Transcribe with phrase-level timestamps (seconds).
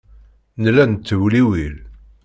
[0.61, 1.75] Nella nettewliwil.